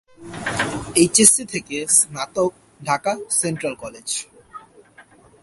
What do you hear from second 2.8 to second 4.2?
Dhaka central কলেজে।